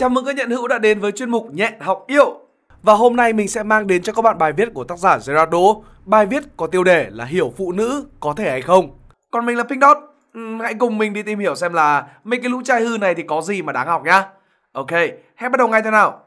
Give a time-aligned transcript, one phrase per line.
[0.00, 2.40] Chào mừng các nhận hữu đã đến với chuyên mục Nhẹ học yêu.
[2.82, 5.18] Và hôm nay mình sẽ mang đến cho các bạn bài viết của tác giả
[5.26, 5.58] Gerardo.
[6.04, 8.98] Bài viết có tiêu đề là hiểu phụ nữ có thể hay không.
[9.30, 9.96] Còn mình là Pink Dot.
[10.34, 13.14] Ừ, hãy cùng mình đi tìm hiểu xem là mấy cái lũ trai hư này
[13.14, 14.26] thì có gì mà đáng học nhá.
[14.72, 14.90] Ok,
[15.34, 16.20] hãy bắt đầu ngay thế nào.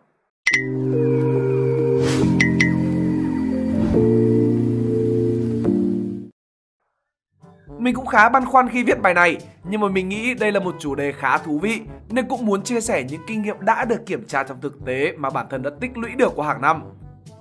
[7.80, 10.60] Mình cũng khá băn khoăn khi viết bài này, nhưng mà mình nghĩ đây là
[10.60, 11.82] một chủ đề khá thú vị
[12.14, 15.14] nên cũng muốn chia sẻ những kinh nghiệm đã được kiểm tra trong thực tế
[15.18, 16.83] mà bản thân đã tích lũy được qua hàng năm.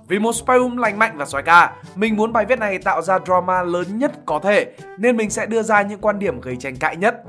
[0.07, 3.01] Vì một spy room lành mạnh và xoái ca, mình muốn bài viết này tạo
[3.01, 6.55] ra drama lớn nhất có thể nên mình sẽ đưa ra những quan điểm gây
[6.55, 7.23] tranh cãi nhất.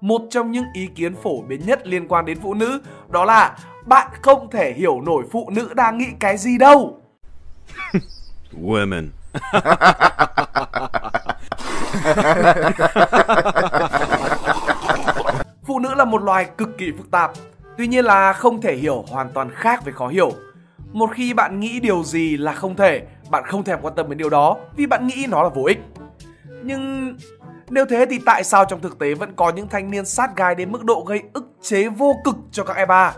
[0.00, 3.56] Một trong những ý kiến phổ biến nhất liên quan đến phụ nữ đó là
[3.86, 7.00] bạn không thể hiểu nổi phụ nữ đang nghĩ cái gì đâu.
[8.62, 9.08] Women.
[16.14, 17.32] Một loài cực kỳ phức tạp,
[17.78, 20.32] tuy nhiên là không thể hiểu hoàn toàn khác với khó hiểu.
[20.92, 24.18] Một khi bạn nghĩ điều gì là không thể, bạn không thèm quan tâm đến
[24.18, 25.78] điều đó vì bạn nghĩ nó là vô ích.
[26.62, 27.14] Nhưng
[27.70, 30.54] nếu thế thì tại sao trong thực tế vẫn có những thanh niên sát gái
[30.54, 33.14] đến mức độ gây ức chế vô cực cho các e ba?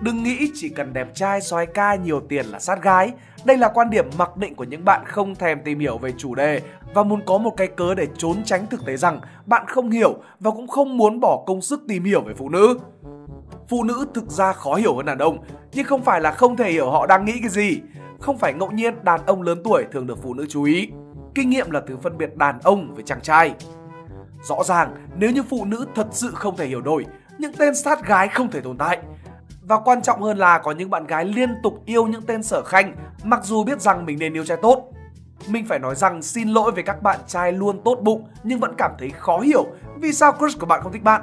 [0.00, 3.12] Đừng nghĩ chỉ cần đẹp trai, xoái ca, nhiều tiền là sát gái.
[3.44, 6.34] Đây là quan điểm mặc định của những bạn không thèm tìm hiểu về chủ
[6.34, 6.60] đề
[6.94, 10.14] và muốn có một cái cớ để trốn tránh thực tế rằng bạn không hiểu
[10.40, 12.78] và cũng không muốn bỏ công sức tìm hiểu về phụ nữ.
[13.68, 15.38] Phụ nữ thực ra khó hiểu hơn đàn ông,
[15.72, 17.80] nhưng không phải là không thể hiểu họ đang nghĩ cái gì.
[18.20, 20.88] Không phải ngẫu nhiên đàn ông lớn tuổi thường được phụ nữ chú ý.
[21.34, 23.54] Kinh nghiệm là thứ phân biệt đàn ông với chàng trai.
[24.42, 27.06] Rõ ràng, nếu như phụ nữ thật sự không thể hiểu nổi,
[27.38, 28.98] những tên sát gái không thể tồn tại.
[29.62, 32.62] Và quan trọng hơn là có những bạn gái liên tục yêu những tên sở
[32.62, 34.92] khanh mặc dù biết rằng mình nên yêu trai tốt.
[35.48, 38.74] Mình phải nói rằng xin lỗi với các bạn trai luôn tốt bụng nhưng vẫn
[38.78, 41.22] cảm thấy khó hiểu vì sao crush của bạn không thích bạn.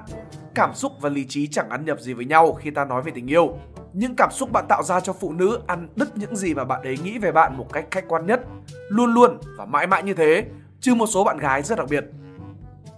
[0.55, 3.11] Cảm xúc và lý trí chẳng ăn nhập gì với nhau khi ta nói về
[3.15, 3.57] tình yêu.
[3.93, 6.81] Những cảm xúc bạn tạo ra cho phụ nữ ăn đứt những gì mà bạn
[6.83, 8.41] ấy nghĩ về bạn một cách khách quan nhất.
[8.89, 10.45] Luôn luôn và mãi mãi như thế,
[10.79, 12.05] trừ một số bạn gái rất đặc biệt.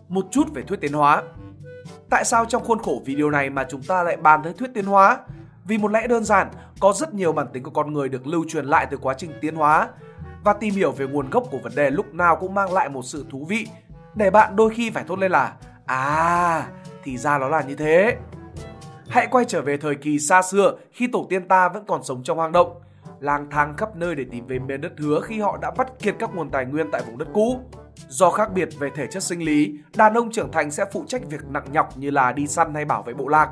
[0.08, 1.24] Một chút về thuyết tiến hóa.
[2.10, 4.86] Tại sao trong khuôn khổ video này mà chúng ta lại bàn tới thuyết tiến
[4.86, 5.18] hóa?
[5.66, 8.46] Vì một lẽ đơn giản, có rất nhiều bản tính của con người được lưu
[8.50, 9.88] truyền lại từ quá trình tiến hóa
[10.44, 13.02] và tìm hiểu về nguồn gốc của vấn đề lúc nào cũng mang lại một
[13.02, 13.68] sự thú vị
[14.16, 15.54] để bạn đôi khi phải thốt lên là
[15.86, 16.68] à
[17.04, 18.18] thì ra nó là như thế.
[19.10, 22.24] Hãy quay trở về thời kỳ xa xưa khi tổ tiên ta vẫn còn sống
[22.24, 22.82] trong hang động,
[23.20, 26.16] lang thang khắp nơi để tìm về miền đất hứa khi họ đã vắt kiệt
[26.20, 27.60] các nguồn tài nguyên tại vùng đất cũ.
[28.08, 31.22] Do khác biệt về thể chất sinh lý, đàn ông trưởng thành sẽ phụ trách
[31.30, 33.50] việc nặng nhọc như là đi săn hay bảo vệ bộ lạc.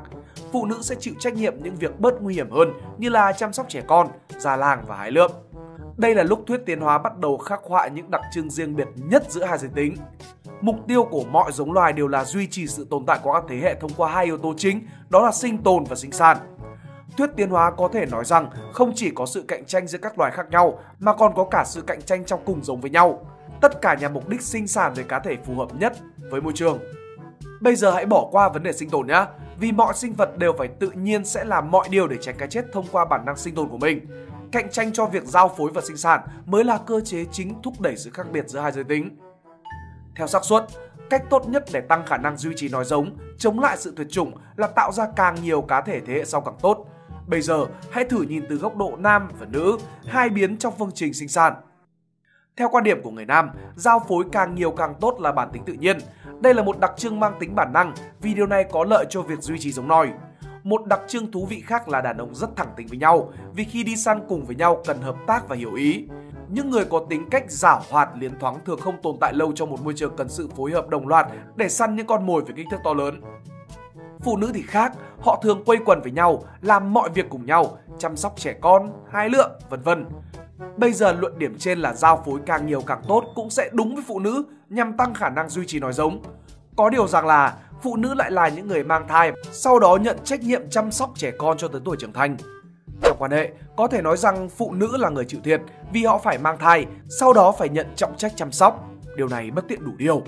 [0.52, 3.52] Phụ nữ sẽ chịu trách nhiệm những việc bớt nguy hiểm hơn như là chăm
[3.52, 4.08] sóc trẻ con,
[4.38, 5.30] già làng và hái lượm.
[5.96, 8.88] Đây là lúc thuyết tiến hóa bắt đầu khắc họa những đặc trưng riêng biệt
[8.96, 9.96] nhất giữa hai giới tính.
[10.60, 13.44] Mục tiêu của mọi giống loài đều là duy trì sự tồn tại của các
[13.48, 16.36] thế hệ thông qua hai yếu tố chính, đó là sinh tồn và sinh sản.
[17.16, 20.18] Thuyết tiến hóa có thể nói rằng không chỉ có sự cạnh tranh giữa các
[20.18, 23.20] loài khác nhau mà còn có cả sự cạnh tranh trong cùng giống với nhau.
[23.60, 25.96] Tất cả nhằm mục đích sinh sản về cá thể phù hợp nhất
[26.30, 26.78] với môi trường.
[27.60, 29.24] Bây giờ hãy bỏ qua vấn đề sinh tồn nhé,
[29.60, 32.48] vì mọi sinh vật đều phải tự nhiên sẽ làm mọi điều để tránh cái
[32.48, 34.06] chết thông qua bản năng sinh tồn của mình.
[34.52, 37.80] Cạnh tranh cho việc giao phối và sinh sản mới là cơ chế chính thúc
[37.80, 39.18] đẩy sự khác biệt giữa hai giới tính.
[40.16, 40.64] Theo xác suất,
[41.10, 44.06] cách tốt nhất để tăng khả năng duy trì nói giống, chống lại sự tuyệt
[44.10, 46.86] chủng là tạo ra càng nhiều cá thể thế hệ sau càng tốt.
[47.26, 50.90] Bây giờ, hãy thử nhìn từ góc độ nam và nữ, hai biến trong phương
[50.94, 51.54] trình sinh sản.
[52.58, 55.64] Theo quan điểm của người nam, giao phối càng nhiều càng tốt là bản tính
[55.64, 55.98] tự nhiên.
[56.40, 59.22] Đây là một đặc trưng mang tính bản năng vì điều này có lợi cho
[59.22, 60.08] việc duy trì giống nòi.
[60.62, 63.64] Một đặc trưng thú vị khác là đàn ông rất thẳng tính với nhau vì
[63.64, 66.06] khi đi săn cùng với nhau cần hợp tác và hiểu ý.
[66.48, 69.70] Những người có tính cách giả hoạt liến thoáng thường không tồn tại lâu trong
[69.70, 71.26] một môi trường cần sự phối hợp đồng loạt
[71.56, 73.20] để săn những con mồi với kích thước to lớn.
[74.20, 77.78] Phụ nữ thì khác, họ thường quây quần với nhau, làm mọi việc cùng nhau,
[77.98, 80.06] chăm sóc trẻ con, hái lượm, vân vân.
[80.76, 83.94] Bây giờ luận điểm trên là giao phối càng nhiều càng tốt cũng sẽ đúng
[83.94, 86.22] với phụ nữ nhằm tăng khả năng duy trì nói giống.
[86.76, 90.16] Có điều rằng là phụ nữ lại là những người mang thai, sau đó nhận
[90.24, 92.36] trách nhiệm chăm sóc trẻ con cho tới tuổi trưởng thành.
[93.02, 95.60] Trong quan hệ, có thể nói rằng phụ nữ là người chịu thiệt
[95.92, 98.88] vì họ phải mang thai, sau đó phải nhận trọng trách chăm sóc.
[99.16, 100.22] Điều này bất tiện đủ điều.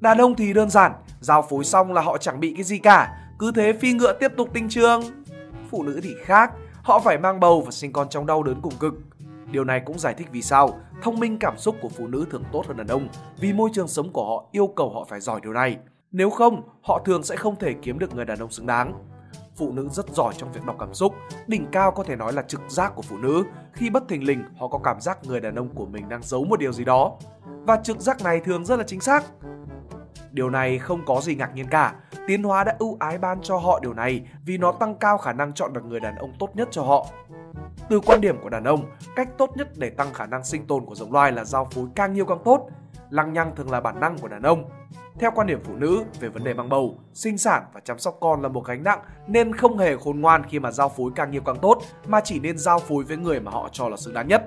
[0.00, 3.16] Đàn ông thì đơn giản, giao phối xong là họ chẳng bị cái gì cả,
[3.38, 5.02] cứ thế phi ngựa tiếp tục tinh trường.
[5.70, 6.52] Phụ nữ thì khác,
[6.82, 8.94] họ phải mang bầu và sinh con trong đau đớn cùng cực.
[9.54, 12.44] Điều này cũng giải thích vì sao thông minh cảm xúc của phụ nữ thường
[12.52, 13.08] tốt hơn đàn ông
[13.40, 15.76] vì môi trường sống của họ yêu cầu họ phải giỏi điều này.
[16.12, 18.92] Nếu không, họ thường sẽ không thể kiếm được người đàn ông xứng đáng.
[19.56, 21.14] Phụ nữ rất giỏi trong việc đọc cảm xúc,
[21.46, 23.44] đỉnh cao có thể nói là trực giác của phụ nữ.
[23.72, 26.44] Khi bất thình lình, họ có cảm giác người đàn ông của mình đang giấu
[26.44, 27.12] một điều gì đó.
[27.44, 29.24] Và trực giác này thường rất là chính xác.
[30.30, 31.94] Điều này không có gì ngạc nhiên cả.
[32.26, 35.32] Tiến hóa đã ưu ái ban cho họ điều này vì nó tăng cao khả
[35.32, 37.06] năng chọn được người đàn ông tốt nhất cho họ.
[37.88, 38.84] Từ quan điểm của đàn ông,
[39.16, 41.86] cách tốt nhất để tăng khả năng sinh tồn của giống loài là giao phối
[41.94, 42.68] càng nhiều càng tốt.
[43.10, 44.70] Lăng nhăng thường là bản năng của đàn ông.
[45.18, 48.16] Theo quan điểm phụ nữ về vấn đề mang bầu, sinh sản và chăm sóc
[48.20, 51.30] con là một gánh nặng nên không hề khôn ngoan khi mà giao phối càng
[51.30, 54.14] nhiều càng tốt mà chỉ nên giao phối với người mà họ cho là xứng
[54.14, 54.42] đáng nhất.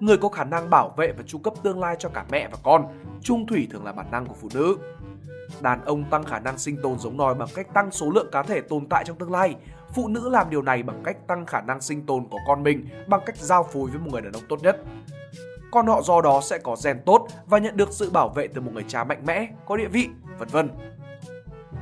[0.00, 2.58] Người có khả năng bảo vệ và chu cấp tương lai cho cả mẹ và
[2.62, 2.86] con,
[3.22, 4.76] trung thủy thường là bản năng của phụ nữ.
[5.60, 8.42] Đàn ông tăng khả năng sinh tồn giống nòi bằng cách tăng số lượng cá
[8.42, 9.56] thể tồn tại trong tương lai.
[9.92, 12.88] Phụ nữ làm điều này bằng cách tăng khả năng sinh tồn của con mình
[13.06, 14.76] bằng cách giao phối với một người đàn ông tốt nhất.
[15.70, 18.60] Con họ do đó sẽ có gen tốt và nhận được sự bảo vệ từ
[18.60, 20.08] một người cha mạnh mẽ, có địa vị,
[20.38, 20.70] vân vân.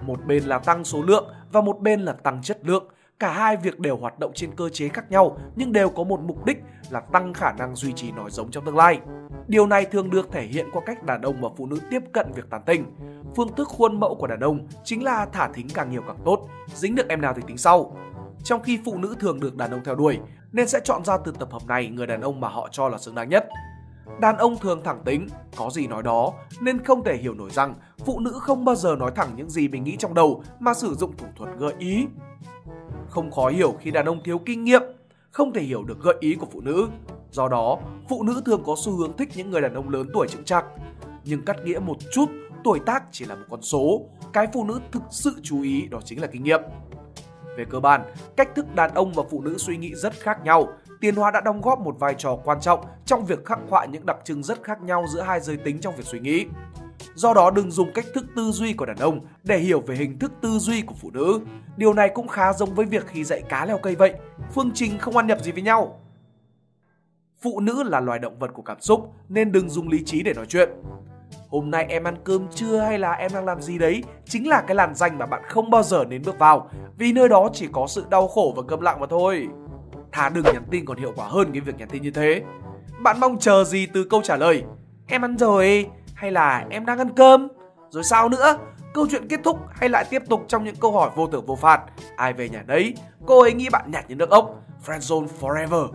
[0.03, 2.89] Một bên là tăng số lượng và một bên là tăng chất lượng.
[3.19, 6.21] Cả hai việc đều hoạt động trên cơ chế khác nhau nhưng đều có một
[6.21, 6.59] mục đích
[6.91, 9.01] là tăng khả năng duy trì nòi giống trong tương lai.
[9.49, 12.33] Điều này thường được thể hiện qua cách đàn ông và phụ nữ tiếp cận
[12.35, 12.85] việc tán tỉnh.
[13.37, 16.49] Phương thức khuôn mẫu của đàn ông chính là thả thính càng nhiều càng tốt,
[16.75, 17.97] dính được em nào thì tính sau.
[18.45, 20.19] Trong khi phụ nữ thường được đàn ông theo đuổi,
[20.53, 22.99] nên sẽ chọn ra từ tập hợp này người đàn ông mà họ cho là
[22.99, 23.49] xứng đáng nhất.
[24.21, 27.75] Đàn ông thường thẳng tính, có gì nói đó, nên không thể hiểu nổi rằng
[28.05, 30.95] phụ nữ không bao giờ nói thẳng những gì mình nghĩ trong đầu mà sử
[30.95, 32.07] dụng thủ thuật gợi ý.
[33.09, 34.83] Không khó hiểu khi đàn ông thiếu kinh nghiệm,
[35.31, 36.89] không thể hiểu được gợi ý của phụ nữ.
[37.31, 37.79] Do đó,
[38.09, 40.65] phụ nữ thường có xu hướng thích những người đàn ông lớn tuổi chững chạc.
[41.25, 42.27] Nhưng cắt nghĩa một chút,
[42.67, 44.01] tuổi tác chỉ là một con số.
[44.33, 46.61] Cái phụ nữ thực sự chú ý đó chính là kinh nghiệm.
[47.57, 48.03] Về cơ bản,
[48.37, 50.69] cách thức đàn ông và phụ nữ suy nghĩ rất khác nhau.
[51.01, 54.07] Tiến hóa đã đóng góp một vai trò quan trọng trong việc khắc họa những
[54.07, 56.47] đặc trưng rất khác nhau giữa hai giới tính trong việc suy nghĩ.
[57.15, 60.19] Do đó đừng dùng cách thức tư duy của đàn ông để hiểu về hình
[60.19, 61.41] thức tư duy của phụ nữ.
[61.77, 64.15] Điều này cũng khá giống với việc khi dạy cá leo cây vậy.
[64.55, 66.01] Phương trình không ăn nhập gì với nhau.
[67.41, 70.33] Phụ nữ là loài động vật của cảm xúc nên đừng dùng lý trí để
[70.35, 70.71] nói chuyện.
[71.51, 74.63] Hôm nay em ăn cơm chưa hay là em đang làm gì đấy chính là
[74.67, 77.69] cái làn danh mà bạn không bao giờ nên bước vào vì nơi đó chỉ
[77.73, 79.49] có sự đau khổ và câm lặng mà thôi.
[80.13, 82.43] Thà đừng nhắn tin còn hiệu quả hơn cái việc nhắn tin như thế.
[83.03, 84.63] Bạn mong chờ gì từ câu trả lời?
[85.07, 87.49] Em ăn rồi hay là em đang ăn cơm?
[87.91, 88.57] Rồi sao nữa?
[88.95, 91.57] Câu chuyện kết thúc hay lại tiếp tục trong những câu hỏi vô tưởng vô
[91.57, 91.83] phạt?
[92.17, 92.95] Ai về nhà đấy?
[93.27, 94.55] Cô ấy nghĩ bạn nhạt như nước ốc.
[94.87, 95.89] Friendzone forever.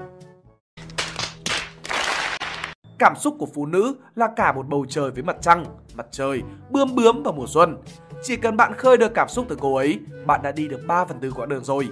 [3.01, 5.65] Cảm xúc của phụ nữ là cả một bầu trời với mặt trăng,
[5.95, 7.77] mặt trời, bươm bướm và mùa xuân.
[8.24, 11.06] Chỉ cần bạn khơi được cảm xúc từ cô ấy, bạn đã đi được 3
[11.06, 11.89] phần tư quãng đường rồi.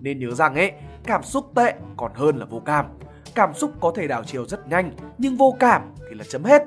[0.00, 0.72] Nên nhớ rằng ấy,
[1.04, 2.86] cảm xúc tệ còn hơn là vô cảm.
[3.34, 6.62] Cảm xúc có thể đảo chiều rất nhanh, nhưng vô cảm thì là chấm hết.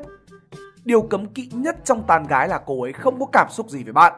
[0.84, 3.84] Điều cấm kỵ nhất trong tàn gái là cô ấy không có cảm xúc gì
[3.84, 4.14] với bạn.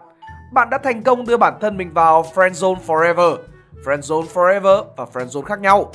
[0.54, 3.38] Bạn đã thành công đưa bản thân mình vào friend zone forever.
[3.86, 5.92] friend zone forever và friend zone khác nhau.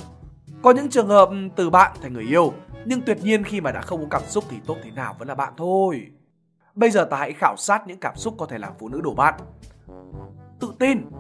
[0.62, 2.52] Có những trường hợp từ bạn thành người yêu,
[2.84, 5.28] nhưng tuyệt nhiên khi mà đã không có cảm xúc thì tốt thế nào vẫn
[5.28, 6.06] là bạn thôi.
[6.74, 9.14] Bây giờ ta hãy khảo sát những cảm xúc có thể làm phụ nữ đổ
[9.14, 9.34] bạn.
[10.60, 11.10] Tự tin.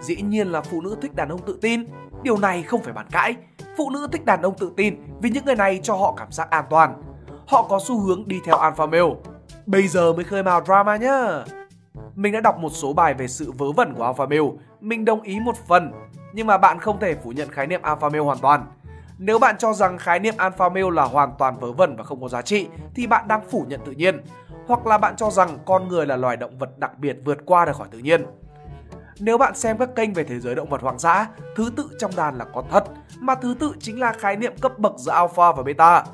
[0.00, 1.84] Dĩ nhiên là phụ nữ thích đàn ông tự tin.
[2.22, 3.34] Điều này không phải bàn cãi.
[3.76, 6.50] Phụ nữ thích đàn ông tự tin vì những người này cho họ cảm giác
[6.50, 7.02] an toàn.
[7.46, 9.14] Họ có xu hướng đi theo alpha male.
[9.66, 11.44] Bây giờ mới khơi mào drama nhá.
[12.14, 14.50] Mình đã đọc một số bài về sự vớ vẩn của alpha male.
[14.80, 15.92] Mình đồng ý một phần.
[16.32, 18.66] Nhưng mà bạn không thể phủ nhận khái niệm alpha male hoàn toàn
[19.22, 22.20] nếu bạn cho rằng khái niệm alpha male là hoàn toàn vớ vẩn và không
[22.20, 24.20] có giá trị thì bạn đang phủ nhận tự nhiên.
[24.66, 27.64] Hoặc là bạn cho rằng con người là loài động vật đặc biệt vượt qua
[27.64, 28.26] được khỏi tự nhiên.
[29.18, 32.10] Nếu bạn xem các kênh về thế giới động vật hoang dã, thứ tự trong
[32.16, 32.84] đàn là có thật,
[33.18, 36.04] mà thứ tự chính là khái niệm cấp bậc giữa alpha và beta.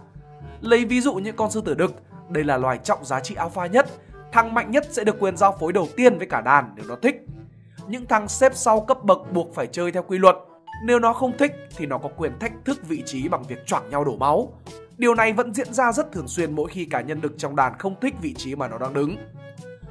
[0.60, 1.94] Lấy ví dụ những con sư tử đực,
[2.28, 3.86] đây là loài trọng giá trị alpha nhất,
[4.32, 6.96] thằng mạnh nhất sẽ được quyền giao phối đầu tiên với cả đàn nếu nó
[7.02, 7.26] thích.
[7.86, 10.36] Những thằng xếp sau cấp bậc buộc phải chơi theo quy luật,
[10.84, 13.90] nếu nó không thích thì nó có quyền thách thức vị trí bằng việc choảng
[13.90, 14.52] nhau đổ máu.
[14.98, 17.78] Điều này vẫn diễn ra rất thường xuyên mỗi khi cá nhân đực trong đàn
[17.78, 19.16] không thích vị trí mà nó đang đứng.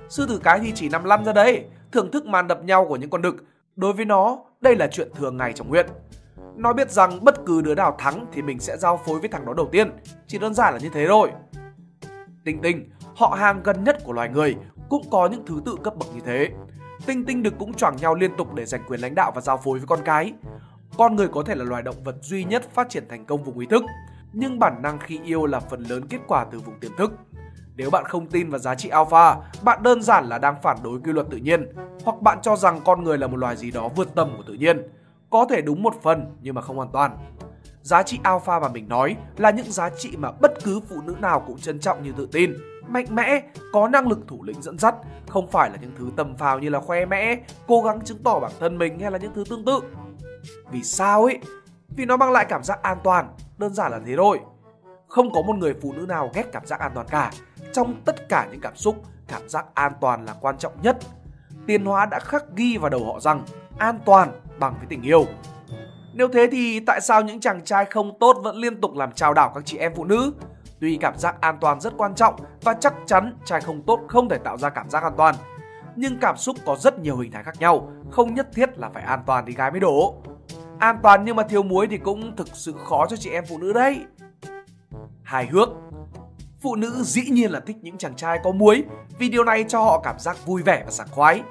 [0.10, 2.96] Sư tử cái thì chỉ nằm lăn ra đấy, thưởng thức màn đập nhau của
[2.96, 3.36] những con đực.
[3.76, 5.88] Đối với nó, đây là chuyện thường ngày trong huyện.
[6.56, 9.46] Nó biết rằng bất cứ đứa nào thắng thì mình sẽ giao phối với thằng
[9.46, 9.92] đó đầu tiên.
[10.28, 11.32] Chỉ đơn giản là như thế thôi.
[12.46, 14.56] Tinh tinh, họ hàng gần nhất của loài người,
[14.90, 16.50] cũng có những thứ tự cấp bậc như thế.
[17.06, 19.58] Tinh tinh đực cũng choảng nhau liên tục để giành quyền lãnh đạo và giao
[19.58, 20.34] phối với con cái.
[20.98, 23.60] Con người có thể là loài động vật duy nhất phát triển thành công vùng
[23.60, 23.84] ý thức,
[24.34, 27.12] nhưng bản năng khi yêu là phần lớn kết quả từ vùng tiềm thức.
[27.76, 31.00] Nếu bạn không tin vào giá trị alpha, bạn đơn giản là đang phản đối
[31.00, 31.68] quy luật tự nhiên,
[32.04, 34.54] hoặc bạn cho rằng con người là một loài gì đó vượt tầm của tự
[34.54, 34.82] nhiên.
[35.30, 37.18] Có thể đúng một phần nhưng mà không hoàn toàn.
[37.82, 41.16] Giá trị alpha mà mình nói là những giá trị mà bất cứ phụ nữ
[41.22, 42.54] nào cũng trân trọng như tự tin,
[42.88, 43.42] mạnh mẽ,
[43.74, 44.96] có năng lực thủ lĩnh dẫn dắt,
[45.28, 47.38] không phải là những thứ tầm phào như là khoe mẽ,
[47.68, 49.80] cố gắng chứng tỏ bản thân mình hay là những thứ tương tự.
[50.72, 51.40] Vì sao ấy?
[51.90, 54.40] Vì nó mang lại cảm giác an toàn, đơn giản là thế thôi.
[55.08, 57.32] Không có một người phụ nữ nào ghét cảm giác an toàn cả.
[57.74, 58.96] Trong tất cả những cảm xúc,
[59.28, 60.98] cảm giác an toàn là quan trọng nhất.
[61.68, 63.44] Tiến hóa đã khắc ghi vào đầu họ rằng
[63.78, 65.26] an toàn bằng với tình yêu.
[66.14, 69.34] Nếu thế thì tại sao những chàng trai không tốt vẫn liên tục làm trao
[69.34, 70.34] đảo các chị em phụ nữ?
[70.80, 74.30] Tuy cảm giác an toàn rất quan trọng và chắc chắn trai không tốt không
[74.30, 75.36] thể tạo ra cảm giác an toàn.
[75.96, 79.04] Nhưng cảm xúc có rất nhiều hình thái khác nhau, không nhất thiết là phải
[79.04, 80.16] an toàn thì gái mới đổ.
[80.80, 83.58] An toàn nhưng mà thiếu muối thì cũng thực sự khó cho chị em phụ
[83.58, 84.06] nữ đấy.
[85.24, 85.70] Hài hước
[86.62, 88.84] Phụ nữ dĩ nhiên là thích những chàng trai có muối
[89.20, 91.42] vì điều này cho họ cảm giác vui vẻ và sảng khoái.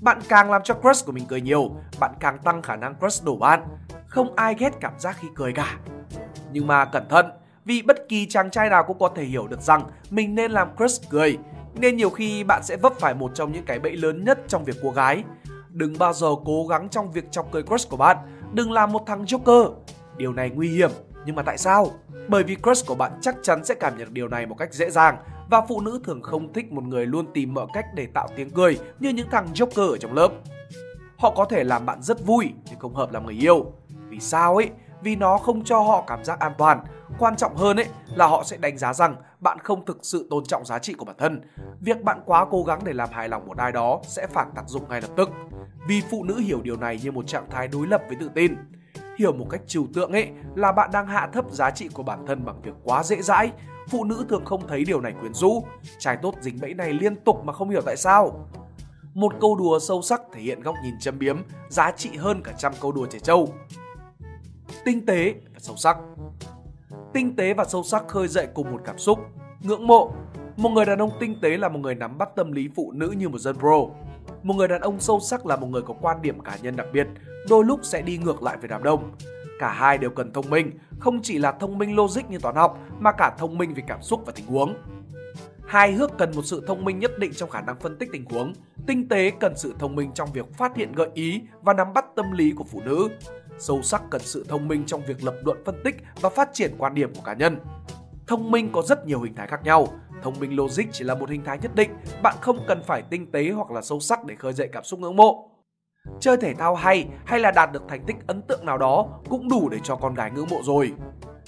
[0.00, 1.70] Bạn càng làm cho crush của mình cười nhiều,
[2.00, 3.62] bạn càng tăng khả năng crush đổ bạn.
[4.06, 5.78] Không ai ghét cảm giác khi cười cả.
[6.52, 7.26] Nhưng mà cẩn thận,
[7.64, 10.76] vì bất kỳ chàng trai nào cũng có thể hiểu được rằng mình nên làm
[10.76, 11.38] crush cười.
[11.74, 14.64] Nên nhiều khi bạn sẽ vấp phải một trong những cái bẫy lớn nhất trong
[14.64, 15.24] việc cô gái.
[15.68, 18.16] Đừng bao giờ cố gắng trong việc chọc cười crush của bạn.
[18.52, 19.72] Đừng làm một thằng joker.
[20.16, 20.90] Điều này nguy hiểm.
[21.26, 21.90] Nhưng mà tại sao?
[22.28, 24.90] Bởi vì crush của bạn chắc chắn sẽ cảm nhận điều này một cách dễ
[24.90, 25.16] dàng,
[25.50, 28.50] và phụ nữ thường không thích một người luôn tìm mọi cách để tạo tiếng
[28.50, 30.28] cười như những thằng joker ở trong lớp.
[31.18, 33.72] Họ có thể làm bạn rất vui, nhưng không hợp làm người yêu.
[34.08, 34.70] Vì sao ấy?
[35.06, 36.84] Vì nó không cho họ cảm giác an toàn.
[37.18, 40.44] Quan trọng hơn ấy là họ sẽ đánh giá rằng bạn không thực sự tôn
[40.44, 41.40] trọng giá trị của bản thân.
[41.80, 44.68] Việc bạn quá cố gắng để làm hài lòng một ai đó sẽ phản tác
[44.68, 45.30] dụng ngay lập tức.
[45.88, 48.56] Vì phụ nữ hiểu điều này như một trạng thái đối lập với tự tin
[49.18, 52.26] hiểu một cách trừu tượng ấy là bạn đang hạ thấp giá trị của bản
[52.26, 53.52] thân bằng việc quá dễ dãi.
[53.88, 55.64] Phụ nữ thường không thấy điều này quyến rũ.
[55.98, 58.48] Trai tốt dính bẫy này liên tục mà không hiểu tại sao.
[59.14, 62.52] Một câu đùa sâu sắc thể hiện góc nhìn châm biếm, giá trị hơn cả
[62.58, 63.48] trăm câu đùa trẻ trâu.
[64.86, 65.96] Tinh tế và sâu sắc
[67.12, 69.18] Tinh tế và sâu sắc khơi dậy cùng một cảm xúc,
[69.62, 70.12] ngưỡng mộ.
[70.56, 73.10] Một người đàn ông tinh tế là một người nắm bắt tâm lý phụ nữ
[73.10, 73.76] như một dân pro.
[74.42, 76.86] Một người đàn ông sâu sắc là một người có quan điểm cá nhân đặc
[76.92, 77.06] biệt,
[77.48, 79.12] đôi lúc sẽ đi ngược lại với đám đông.
[79.58, 82.78] Cả hai đều cần thông minh, không chỉ là thông minh logic như toán học
[82.98, 84.74] mà cả thông minh về cảm xúc và tình huống.
[85.66, 88.24] Hai hước cần một sự thông minh nhất định trong khả năng phân tích tình
[88.24, 88.52] huống,
[88.86, 92.04] tinh tế cần sự thông minh trong việc phát hiện gợi ý và nắm bắt
[92.16, 93.08] tâm lý của phụ nữ.
[93.58, 96.74] Sâu sắc cần sự thông minh trong việc lập luận phân tích và phát triển
[96.78, 97.58] quan điểm của cá nhân.
[98.26, 99.88] Thông minh có rất nhiều hình thái khác nhau,
[100.22, 101.90] thông minh logic chỉ là một hình thái nhất định,
[102.22, 105.00] bạn không cần phải tinh tế hoặc là sâu sắc để khơi dậy cảm xúc
[105.00, 105.50] ngưỡng mộ.
[106.20, 109.48] Chơi thể thao hay hay là đạt được thành tích ấn tượng nào đó cũng
[109.48, 110.92] đủ để cho con gái ngưỡng mộ rồi.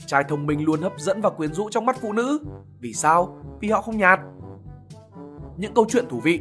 [0.06, 2.40] Trai thông minh luôn hấp dẫn và quyến rũ trong mắt phụ nữ.
[2.80, 3.38] Vì sao?
[3.60, 4.20] Vì họ không nhạt.
[5.56, 6.40] Những câu chuyện thú vị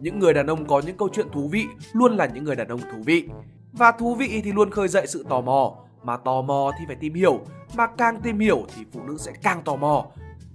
[0.00, 2.68] Những người đàn ông có những câu chuyện thú vị luôn là những người đàn
[2.68, 3.28] ông thú vị.
[3.76, 5.74] Và thú vị thì luôn khơi dậy sự tò mò.
[6.02, 7.40] Mà tò mò thì phải tìm hiểu.
[7.76, 10.06] Mà càng tìm hiểu thì phụ nữ sẽ càng tò mò.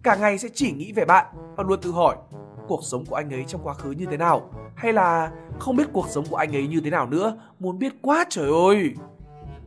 [0.04, 2.16] Cả ngày sẽ chỉ nghĩ về bạn và luôn tự hỏi,
[2.68, 5.88] cuộc sống của anh ấy trong quá khứ như thế nào hay là không biết
[5.94, 8.94] cuộc sống của anh ấy như thế nào nữa, muốn biết quá trời ơi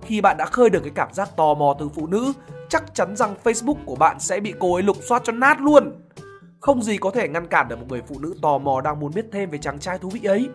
[0.03, 2.33] khi bạn đã khơi được cái cảm giác tò mò từ phụ nữ,
[2.69, 5.93] chắc chắn rằng facebook của bạn sẽ bị cô ấy lục soát cho nát luôn
[6.61, 9.13] không gì có thể ngăn cản được một người phụ nữ tò mò đang muốn
[9.15, 10.49] biết thêm về chàng trai thú vị ấy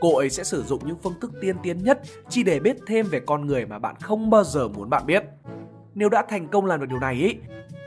[0.00, 3.06] cô ấy sẽ sử dụng những phương thức tiên tiến nhất chỉ để biết thêm
[3.06, 5.24] về con người mà bạn không bao giờ muốn bạn biết
[5.94, 7.36] nếu đã thành công làm được điều này ý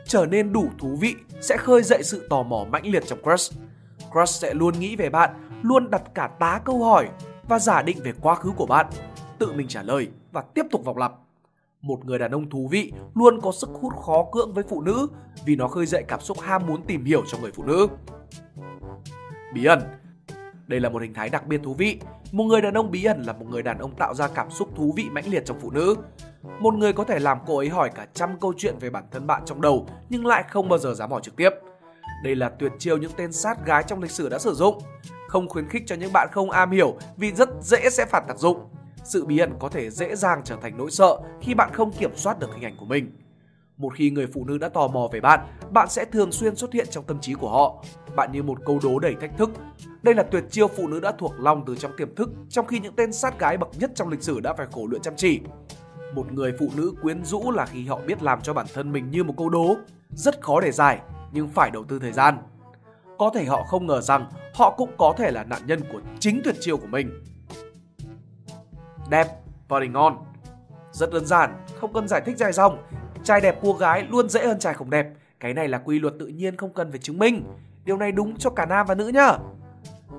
[0.05, 3.53] trở nên đủ thú vị sẽ khơi dậy sự tò mò mãnh liệt trong crush
[4.12, 5.29] Crush sẽ luôn nghĩ về bạn,
[5.62, 7.10] luôn đặt cả tá câu hỏi
[7.48, 8.86] và giả định về quá khứ của bạn,
[9.39, 11.13] tự mình trả lời và tiếp tục vòng lặp.
[11.82, 15.08] Một người đàn ông thú vị luôn có sức hút khó cưỡng với phụ nữ
[15.46, 17.88] vì nó khơi dậy cảm xúc ham muốn tìm hiểu cho người phụ nữ.
[19.53, 19.82] Bí ẩn
[20.74, 22.00] đây là một hình thái đặc biệt thú vị.
[22.32, 24.70] Một người đàn ông bí ẩn là một người đàn ông tạo ra cảm xúc
[24.75, 25.96] thú vị mãnh liệt trong phụ nữ.
[26.60, 29.27] Một người có thể làm cô ấy hỏi cả trăm câu chuyện về bản thân
[29.27, 31.50] bạn trong đầu nhưng lại không bao giờ dám hỏi trực tiếp.
[32.24, 34.80] Đây là tuyệt chiêu những tên sát gái trong lịch sử đã sử dụng.
[35.27, 38.38] Không khuyến khích cho những bạn không am hiểu vì rất dễ sẽ phản tác
[38.38, 38.60] dụng.
[39.03, 42.12] Sự bí ẩn có thể dễ dàng trở thành nỗi sợ khi bạn không kiểm
[42.15, 43.12] soát được hình ảnh của mình.
[43.77, 45.39] Một khi người phụ nữ đã tò mò về bạn,
[45.72, 47.84] bạn sẽ thường xuyên xuất hiện trong tâm trí của họ.
[48.15, 49.50] Bạn như một câu đố đầy thách thức.
[50.03, 52.79] Đây là tuyệt chiêu phụ nữ đã thuộc lòng từ trong tiềm thức, trong khi
[52.79, 55.41] những tên sát gái bậc nhất trong lịch sử đã phải khổ luyện chăm chỉ.
[56.15, 59.12] Một người phụ nữ quyến rũ là khi họ biết làm cho bản thân mình
[59.12, 59.75] như một câu đố,
[60.10, 61.00] rất khó để giải
[61.31, 62.38] nhưng phải đầu tư thời gian.
[63.17, 66.41] Có thể họ không ngờ rằng họ cũng có thể là nạn nhân của chính
[66.43, 67.24] tuyệt chiêu của mình.
[69.10, 69.27] Đẹp
[69.67, 70.17] và đình ngon
[70.91, 72.77] Rất đơn giản, không cần giải thích dài dòng.
[73.24, 75.07] Trai đẹp cua gái luôn dễ hơn trai không đẹp.
[75.39, 77.43] Cái này là quy luật tự nhiên không cần phải chứng minh.
[77.86, 79.38] Điều này đúng cho cả nam và nữ nhá.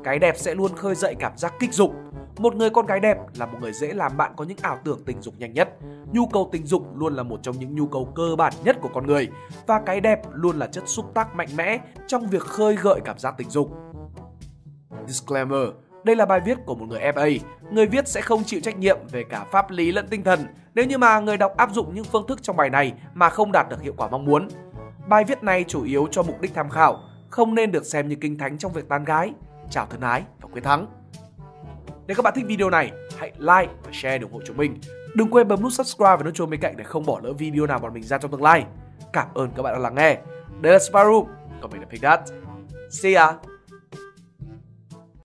[0.05, 1.95] Cái đẹp sẽ luôn khơi dậy cảm giác kích dục.
[2.39, 5.05] Một người con gái đẹp là một người dễ làm bạn có những ảo tưởng
[5.07, 5.69] tình dục nhanh nhất.
[6.13, 8.91] Nhu cầu tình dục luôn là một trong những nhu cầu cơ bản nhất của
[8.95, 9.29] con người
[9.67, 13.19] và cái đẹp luôn là chất xúc tác mạnh mẽ trong việc khơi gợi cảm
[13.19, 13.71] giác tình dục.
[15.07, 15.69] Disclaimer
[16.05, 17.39] đây là bài viết của một người FA.
[17.71, 20.41] Người viết sẽ không chịu trách nhiệm về cả pháp lý lẫn tinh thần
[20.75, 23.53] nếu như mà người đọc áp dụng những phương thức trong bài này mà không
[23.53, 24.49] đạt được hiệu quả mong muốn.
[25.09, 28.17] Bài viết này chủ yếu cho mục đích tham khảo, không nên được xem như
[28.21, 29.33] kinh thánh trong việc tán gái.
[29.71, 30.87] Chào thân ái và quyết thắng.
[32.07, 34.81] Nếu các bạn thích video này, hãy like và share để ủng hộ chúng mình.
[35.15, 37.67] Đừng quên bấm nút subscribe và nút chuông bên cạnh để không bỏ lỡ video
[37.67, 38.65] nào bọn mình ra trong tương lai.
[39.13, 40.19] Cảm ơn các bạn đã lắng nghe.
[40.61, 41.27] Đây là Sparrow,
[41.61, 42.21] còn mình là Pigdat.
[42.91, 43.35] See ya!